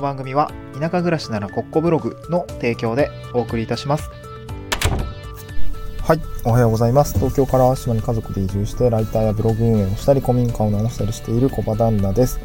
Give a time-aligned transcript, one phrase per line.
[0.00, 4.10] の番組は田舎暮らしならコッコブログの提供でお送りいたします
[6.02, 7.14] はい、おはようございます。
[7.14, 12.40] 東京から島に家族で移住して、ライターやブログ運営をしたり、古民家を直したりしている小場旦那です。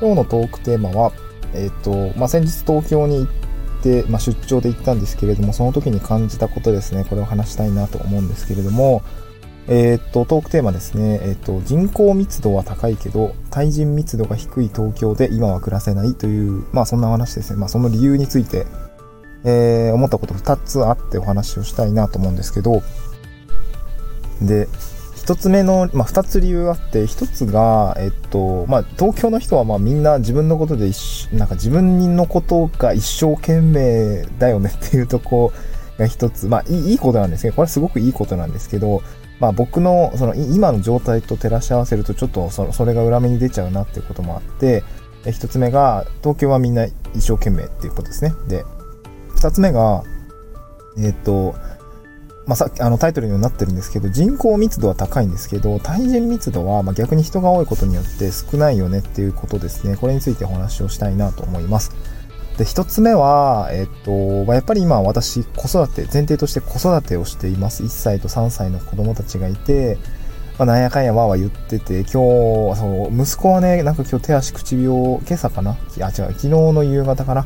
[0.00, 1.12] 今日のトークテーマは、
[1.52, 7.04] えっ、と、まあ、先日東京に行って、まあ、出張で行ったんですけれども、その時に感じたことですね。
[7.04, 9.02] これを話したいなと思うんですけれども、
[9.66, 11.20] えっ、と、トークテーマですね。
[11.22, 17.58] えっ、と、人口密度は高いけど、対人密度が低い東京で今は暮らせないという、まあ、そんな話ですね。
[17.58, 18.66] まあ、その理由について、
[19.44, 22.82] えー思ったこと2つあってお話をしたいなと思うんですけど、
[24.42, 24.68] で、
[25.24, 35.52] 1つ目の、まあ、2つ理由があって、1つが、えっと、まあ、東京の人はまあみんな自分のことで一、なんか自分のことが一生懸命だよねっていうとこ
[35.98, 39.02] が1つ、まあいいいいことなんですけど、これはすごくいいことなんですけど、
[39.40, 44.84] まあ僕のその今の状態と照らし合わせるとちょっとそそれが裏目に出ちゃうなっていうこともあって、
[45.26, 48.32] え一つ目が東京はみんな一生懸命っていうことですね。
[48.48, 48.64] で、
[49.34, 50.02] 二つ目が、
[50.98, 51.54] えっ、と、
[52.46, 61.92] まあ、さっきあのタイトルにもなってるんですけど人口密度は高いんですけど対人密度はまあ逆に人が多いことによって少ないよねっていうことですねこれについてお話をしたいなと思います
[62.58, 64.12] で一つ目は、えっと、
[64.52, 67.82] やっぱり今私子育て前提として子育てをしています。
[67.82, 69.98] 1歳と3歳の子供たちがいて、
[70.58, 72.12] まあ、なんやかんやわーわー言ってて今日
[72.78, 75.72] そう息子はねなんか今日手足口病今朝かな？
[75.72, 77.44] あ違う昨日の夕方かな？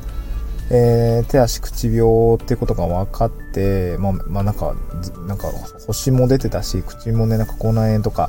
[0.70, 4.75] えー手足口病ってことが分かって、まあ、まあ、なんか、
[5.27, 5.48] なんか、
[5.86, 8.29] 星も出てたし、口もね、なんか口内炎とか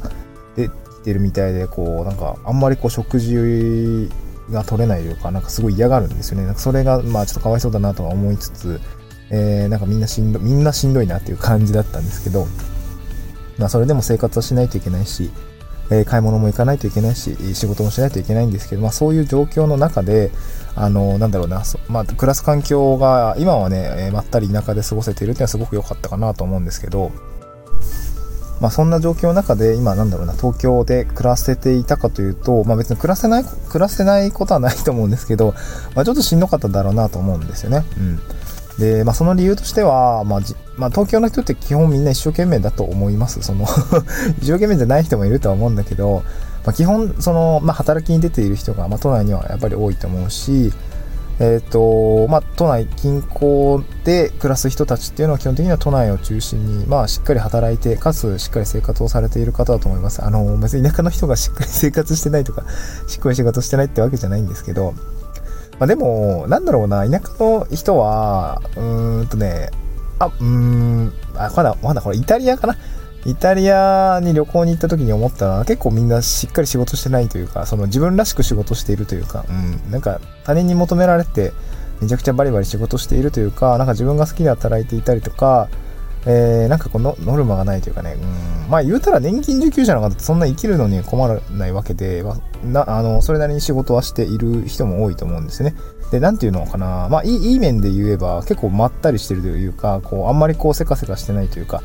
[0.55, 0.69] 出
[1.03, 4.09] てるみたいで、こう、なんか、あんまりこう、食事
[4.51, 6.45] が取れないというか、なんかすごい嫌がるんですよね。
[6.45, 8.81] なんかそれが、まあ、ちょっとかわいそうだなとは思いつつ、
[9.29, 12.47] えーなんかみんなしんど、みんなしんどいなっていう感じだったんですけど、
[13.57, 15.29] まあ、それでも生活はしないといけないし、
[15.91, 20.31] えー買い物も行かないといけないし、仕事もしないといけないんですけど、まあ、そういう状況の中で、
[20.75, 27.11] あの、なんだろうな、まあ、暮らす環境が、今はね、えーまったり田舎で過ごせているっていうのはすごく良かったかなと思うんですけど、
[28.59, 35.53] まあ、そんな状況の中で、今、なんだろうな、東京で暮らせていたかというと、まあ、別に暮らせない、暮らせないことはないと思うんですけど、
[35.95, 37.85] まあ、ちょっとしんどかっただろうなと思うんですよね。
[37.97, 38.19] うん。
[38.79, 40.39] で、まあ、その理由としては、まあ、
[40.77, 43.41] まあ、東京の人って基本みんな一生懸命だと思います。
[43.41, 43.65] その
[44.39, 46.23] 一生懸命じゃない人もいるとは思うんだけど、
[46.65, 50.73] まあ、基本、その、まあ、働きに出ている人が、まあ、都内にはやっぱり多いと思うし、
[51.39, 60.23] えっ、と、まあ、都内近郊で暮らす人たちっていうのは基本的には都内を中心に、まあ、しっかり働いて、かつしっかり生活をされている方だと思います。
[60.23, 62.65] あの、別に田舎の人がしっかり生活してないとか、
[63.07, 64.93] しっかり仕事してないってわけじゃないんですけど、
[65.79, 69.69] まあ、でも、なんだろうな、田舎の人は、うーんとね、
[70.19, 72.75] あ、うーん、あ、まだ、まだこれイタリアかな
[73.25, 81.51] イタリアに旅行に行った時に思ったのは結構みんなしっかり仕事してないというか、その自分らしく仕事しているというか、うん、なんか他人に求められて
[82.01, 85.69] めちゃくちゃバリバリ仕事しているというか、なんか自分が好きで働いていたりとか、
[86.25, 95.75] えー、なんかこのノルマがないというかね、うん、まあ言うたら年金受給者の方ってそんな生きるのに困らないわけで、まあ、なあのそれなりに仕事はしている人も多いと思うんですね。
[96.11, 101.83] で、なんていうのかな、まあいいいい面で言えば結構まったりしてるというか、こうあんまりこうせかせかしてないというか、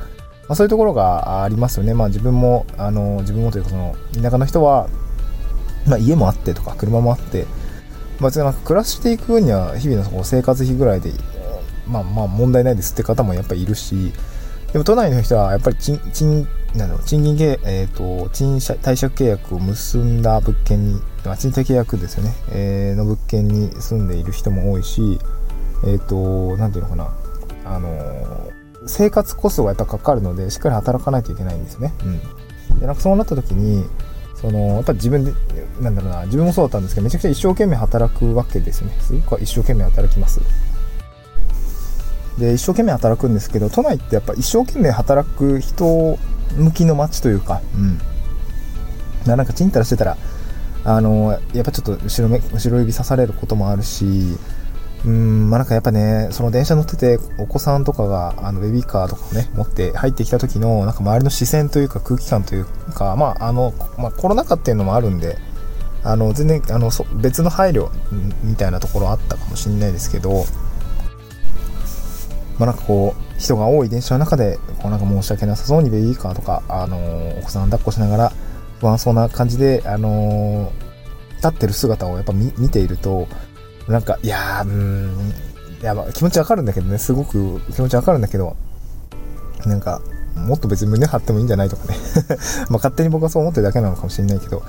[0.49, 1.95] まあ、そういうところがありますよね。
[1.95, 4.89] まあ自分も、あの、自分もというかその、田舎の人は、
[5.87, 7.47] まあ家もあってとか車もあって、
[8.21, 11.13] まあなんか暮らしていく分には日々の生活費ぐらいで、
[11.87, 14.13] まあまあ問題ないですって方もやっぱりいるし、
[14.73, 25.21] でも都内の人はやっぱり賃、賃、なんだろう、賃金契、えっ、と、賃、貸借契約を結んだ物件に、まあ、賃貸契約ですよね、えーの物件に住んでいる人も多いし、
[25.87, 27.15] えっ、と、なんていうのかな、
[27.65, 27.89] あの
[28.87, 31.93] 生活コストがやっぱかかるので、しっかり働かないといけないんですよね。
[32.71, 32.81] うん。
[32.81, 33.85] で、なんかそうなった時に、
[34.35, 35.33] その、やっぱり自分で、
[35.81, 38.97] なんだろうな、自分もそうだったんですけど、めちゃくちゃ一生懸命働くわけですよね。
[39.01, 40.41] すごく一生懸命働きます。
[42.39, 46.19] で、一生懸命働くんですけど、都内ってやっぱ一生懸命働く人
[46.57, 47.99] 向きの街というか、うん。
[49.27, 50.17] ななんかちんたらしてたら、
[50.85, 54.37] あの、やっぱちょっと後ろめ、後ろ指刺されることもあるし、
[55.05, 62.65] うん、まあなんかやっぱね、その電車乗ってて、お子さんとかが、あの、ベビーカーとかをね、持って入ってきた時の、なんか周りの視線というか空気感という
[62.95, 65.37] か、まああの、まあコロナ禍っていうのもあるんで、
[66.03, 67.91] あの、全然、あの、そ別の配慮
[68.43, 70.45] みたいなところあったかもしれないですけど、
[72.59, 76.97] まあなんかこう、人が多い電車の中で、こうなんか申し訳なさそうにベビーカーとか、あの
[77.39, 78.33] お子さん抱っこしながら、
[78.81, 80.73] 不安そうな感じで、あの
[81.37, 83.29] 立ってる姿をやっぱ見ていると、
[83.89, 85.35] なんか、いやー、うーん、
[85.85, 88.57] や、まあ気持ちわかるんだけどね、すごく気持ちわかるんだけど、
[89.67, 90.01] なんか、
[90.35, 91.97] もっと別に胸張ってもいいんじゃないとかね。
[92.69, 94.63] まあ勝手に僕はそう思ってるだけなのかもしれないけど、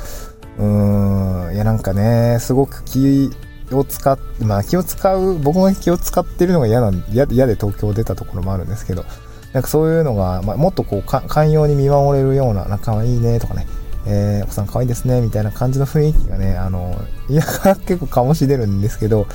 [0.59, 3.31] うーん、いやなんかね、すごく気、
[3.71, 9.05] を使って、まあ気を使う、僕が気を使ってるのが嫌な、嫌で東京出たところもあるんですけど、
[9.53, 13.65] なんかそういうのが、まあ、もっとこう、寛容に見守れるような、なんか可愛いねとかね、
[14.07, 16.95] えー、お子さん可愛いですね、みたいな感じの雰囲気がね、あの、
[17.29, 17.43] いや、
[17.85, 19.27] 結構醸し出るんですけど、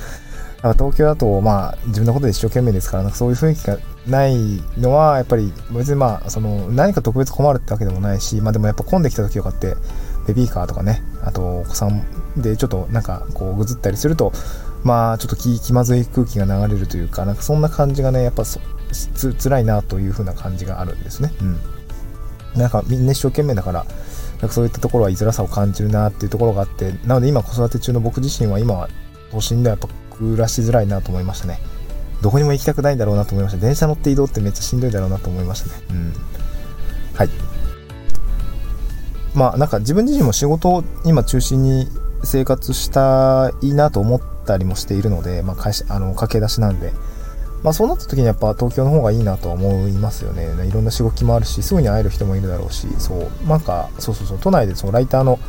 [0.61, 3.77] 東京だと、まあ、自分のことで一生懸命ですから、なんかそういう雰囲気が
[4.07, 4.35] ない
[4.77, 9.75] のは、やっぱり、別にまあ、その、何か特別困るってわけでもないし、まあでもやっぱ混んできた時とかって、
[10.27, 12.03] ベビーカーとかね、あと、お子さん
[12.37, 14.31] でちょっとなんか、こう、ぐずったりすると、
[14.83, 18.59] まあ、ちょっと気気まずい空気が流れるというか、なんかそんな感じがね、やっぱそ
[18.91, 21.33] つ辛いなという風な感じがあるんですね。
[21.41, 21.59] うん。
[22.59, 23.85] なんかみんな一生懸命だから、
[24.41, 28.89] なんかそういったところは居づらさを感じるなっていうところがあって、なので今子育て中の僕自身は今は
[29.31, 31.59] 都心ではやっぱ暮らしづらいなと思いましたね。
[32.21, 33.59] どこにも行きたくないんだろうなと思いました。
[33.59, 35.83] 電車乗って移動ってめっちゃしんどいだろうなと思いましたね。
[35.91, 36.13] うん。
[37.13, 37.29] はい。
[39.35, 41.87] まあなんか自分自身も仕事を今中心に
[42.23, 46.93] 生活したいなと思ったりもしているので、まあ会社、あの、駆け出しなんで、
[47.63, 50.49] まあそうなった時にやっぱ東京の方がいいなとは思いますよね。
[50.67, 55.39] いろんな仕事もあるし、すぐに会える人もいるだろうし、そう、なんか、そうそうそう、都内でそのライターの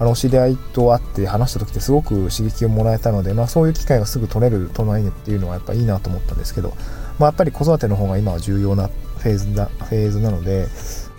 [0.00, 6.72] あの、知り合いと会って話した時ってすごく刺激をもらえたので、まあそういう機会がすぐ取れる都内っていうのはやっぱいいなと思ったんですけど、
[7.18, 10.68] まあやっぱり子育ての方が今は重要なフェーズだ、フェーズなので、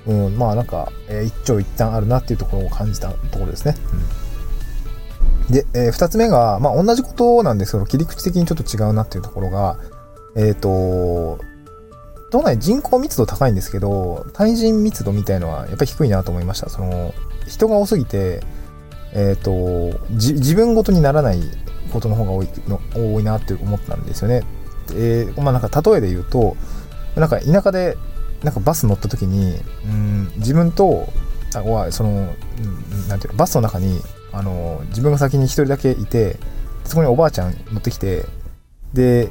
[0.07, 3.75] うん、まあなんか、えー、一長一短あるなっていうところを感じたところですね。
[5.47, 9.77] うん、で、えー、二つ目が、まあ同じことなんですけど、切り口的にちょっと違うなっていうところが、
[10.35, 11.39] えっ、ー、と、
[12.31, 16.69] 都内人口密度高いんですけど、対人密度みたいのはやっぱり低いなと思いました。
[16.69, 17.13] その、
[17.47, 18.41] 人が多すぎて、
[19.13, 21.41] えっ、ー、と、自分ごとにならない
[21.91, 24.43] ことの方が多いの多いなって思ったんですよね。
[24.93, 26.55] えー、まあなんか例えで言うと、
[27.15, 27.97] なんか田舎で
[28.43, 31.07] なんかバス乗った時に、うん、自分と、
[31.53, 32.33] あその、
[33.07, 33.99] なんていうの、バスの中に、
[34.31, 36.37] あの、自分が先に一人だけいて、
[36.85, 38.25] そこにおばあちゃん乗ってきて、
[38.93, 39.29] で、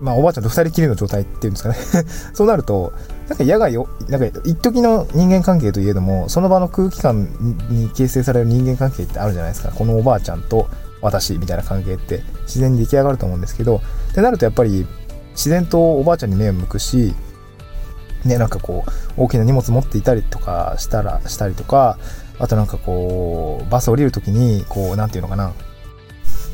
[0.00, 1.76] まあ、おばあちゃんと二人きりの状態っていうんですかね
[2.32, 2.92] そうなると、
[3.28, 7.28] なんか野外を、なんか一時の人間関係といえども、その場の空気感
[7.68, 9.72] に形成される人間関係ってあるじゃないですか。
[9.74, 10.68] このおばあちゃんと
[11.00, 13.80] 私みたいな関係って自然に出来上がると思うんですけど、
[14.10, 14.86] ってなるとやっぱり
[15.32, 17.14] 自然とおばあちゃんに目を向くし、
[18.24, 21.98] ね、なんかこう、大きな荷物持っていたりとかしたら、したりとか、
[22.38, 25.52] あとなんかこう、バス降りるときに、こう、なんていうのかな、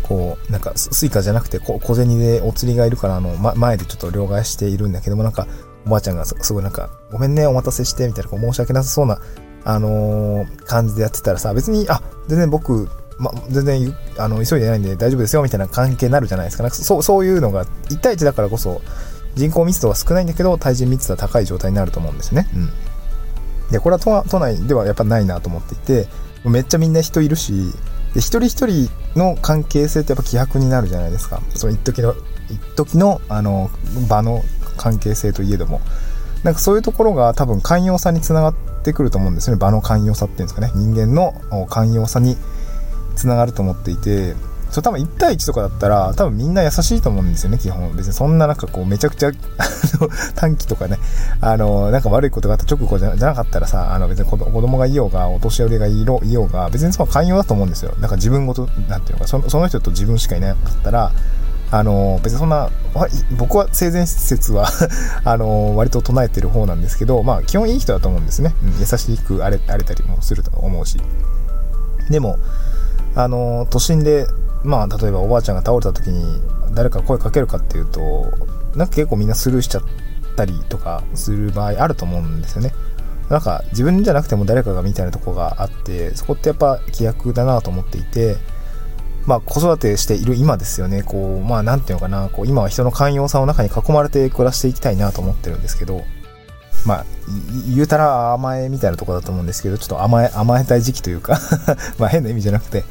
[0.04, 5.46] こう、なんか、 Suica じゃなくて、小銭でお釣りがいるから、あの、ま、前でちょっと両替しているんだけども、なんか、
[5.86, 9.18] おばあちゃんがすごいなんか、ごめんね、お待たせして、みたいな、こう申し訳なさそうな、
[9.64, 16.64] あのー、感じでやってたらさ、別に、あ、全然僕、ま、全然、あの、急いでないんで大丈夫ですよ、みたいな関係になるじゃないですか。
[16.64, 18.82] なんかそう、そういうのが、1対1だからこそ、
[19.34, 22.46] 人口密度が少ないんだけど、対人密度は高い状態になると思うんですね。
[22.54, 22.70] うん。
[23.70, 26.08] で、これは都内ではやっぱないなと思っていて、
[26.44, 27.72] めっちゃみんな人いるし、
[28.14, 31.42] で、一人一人の関係性ってやっぱ希薄になるじゃないですか。
[31.54, 32.14] その一時の、
[32.48, 33.70] 一時の、あの、
[34.08, 34.42] 場の
[34.76, 35.80] 関係性といえども。
[36.44, 39.60] なんかそういうところが多分寛容さにつながってくると思うんですよね。
[39.60, 40.70] 場の寛容さっていうんですかね。
[40.74, 41.34] 人間の
[41.68, 42.36] 寛容さに
[43.16, 44.34] つながると思っていて、
[44.74, 47.94] そう多分1対1とかだったら多分みんな優しいと思うんですよね基本。
[47.94, 49.30] 別にそんななんかこうめちゃくちゃ
[50.34, 50.98] 短期とかね
[51.40, 57.94] あのなんか悪いことがあった直後じゃなかったらさあの別に子供がいようがお年寄りがいようが別にその寛容だと思うんですよ。
[58.00, 61.12] なんか自分ごとなんていうのかそのその人と自分しかいなかったら
[61.70, 62.68] あの別にそんな
[63.38, 64.68] 僕は性善説は
[65.22, 71.00] あの割と唱えてる方なんですけどまあ基本いい人だと思うんですね、うん、優しく荒れ荒れたりもすると思うし。
[72.10, 72.38] でも
[73.14, 74.26] あの都心で
[74.64, 76.40] まあ例えばおばあちゃんが倒れた時に
[76.74, 78.32] 誰か声かけるかっていうと
[78.74, 79.82] なんか結構みんなスルーしちゃっ
[80.36, 82.72] たりとかする場合あると思うんですよね。
[83.28, 88.36] なんか自分じゃなくても誰かがみたいなとこがあってそこってやっぱ規約だなと思っていて
[89.26, 91.02] まあ子育てしている今ですよね。
[91.02, 92.28] こうまあ何て言うのかな。
[92.28, 96.04] こう今は人の寛容さの中に囲まれて暮らしていきたいなと思ってるんですけど
[96.86, 97.06] まあ、
[97.74, 101.40] 言うたら甘えみたいなとこだと思うんですけど、ちょっと甘え、甘えたい時期というか
[101.98, 102.84] まあ変な意味じゃなくて、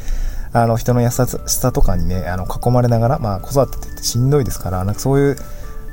[0.53, 1.15] あの、人の優し
[1.47, 5.35] さとかにね、あの、囲まれながら、まあ、子育てってしんどいですから、なんかそういう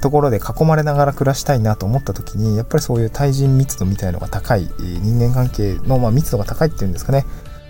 [0.02, 7.24] ところで囲まれながら暮らしたいなと思った時に、やっぱりそういう対人密度みたいのが高い、人間関係の、ま、密度が高いっていうんですかね。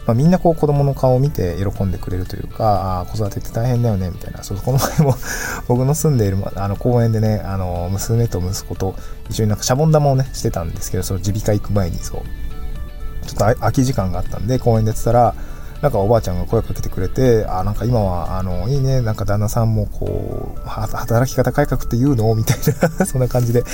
[0.07, 4.43] まあ、みんなこう子供の顔を見て喜んでくれるというか、あ子育てって大変だよね、みたいな。
[4.43, 5.15] そう、この前も
[5.69, 8.97] 僕の住んでいるあの公園でね、あの、娘と息子と
[9.29, 15.35] 一緒になんかシャボン玉をね、してたんですけど、その耳鼻科行く前にそう、ちょっと空き時間があったんで、公園でやってたら、
[15.83, 22.35] なんかおばあちゃんが声かけてくれて、あ、なんか今は、あの、いいね、なんか旦那さんもこう、働き方改革って言うの？
[22.35, 22.59] みたい
[22.99, 23.05] な。
[23.07, 23.65] そんな感じで、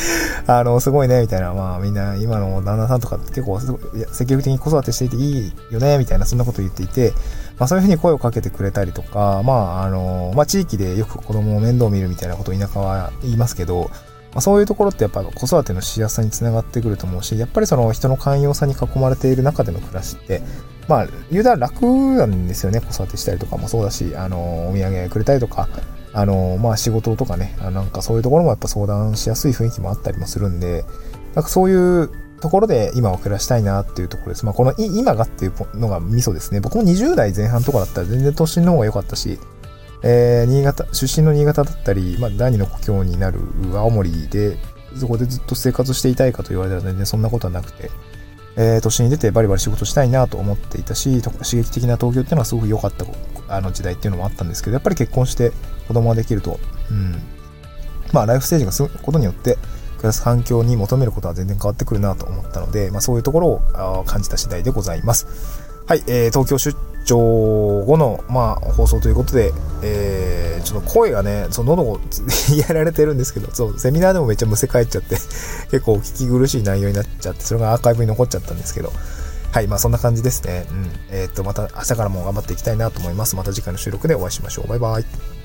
[0.47, 3.59] あの、すごいね、みたいな、まあみんな今の旦那さんとか結構
[4.13, 7.13] 積極的に子育てしていていいよね、みたいな、そんなこと言っていて、
[7.59, 13.91] まあそういうふうに声をかけてくれたりとか、まああの、まあ地域でよく子供を面倒見るみたいなことを田舎は言いますけど、
[14.37, 20.43] まあ、そういうところってやっぱ子育てのしやすさにつながってくると思うし、やっぱりその人の寛容さに囲まれている中での暮らしって、
[20.89, 22.83] まあ、言うたら楽なんですよね。
[22.83, 25.71] 子育てしたりとかもそうだし、あの、お土産くれたりとか、
[26.13, 30.85] あの、まあ仕事とかね、なんかそういうところもやっぱ相談しやすい雰囲気もあったりもするんで、
[31.35, 32.11] なんかそういう
[32.43, 34.45] ところで今を暮らしたいなっていうところです。
[34.45, 36.61] まあこの今がっていうのがミソですね。
[36.61, 39.39] 僕も20代前半とかだったら全然都心の方が良かったし、
[40.03, 43.41] えー、新潟、出身の新潟だったり、まあ第二の故郷になる
[43.75, 44.57] 青森で、
[44.97, 47.91] そこでずっと生活していたいかと言われたら全然そんなことはなくて、
[48.57, 53.05] えー、都心に出てバリバリ仕事したいなと思っていたし、刺激的な東京っていうのはすごく良かった
[53.49, 55.53] あの時代っていうのもあったんですけど、やっぱり結婚して
[55.89, 56.59] 子供ができると、
[56.91, 57.23] うん。
[58.13, 59.59] まあ、ライフステージが進むことによって、
[59.97, 65.27] 暮らす環境に求めることは全然変わってくるなと思ったので、まあ、そういうところを感じた次第でございます。
[65.87, 66.77] はい、えー、東京出
[67.07, 72.01] 張後の、まあ、放送ということで、えー、ちょっと声がね、その喉を
[72.69, 75.17] やられてるんですけど、そう、セミナーでもめっちゃむせ返っちゃって
[75.71, 78.93] 結構聞き苦しい内容になっちゃって、それがアーカイブに残っちゃったんですけど、
[79.53, 80.67] はい、まあそんな感じですね。
[80.71, 80.91] うん。
[81.11, 83.37] えー、っと、また明日からも頑張っていきたいなと思います。
[83.37, 84.69] また次回の収録でお会いしましょう。
[84.69, 85.36] バイバイ。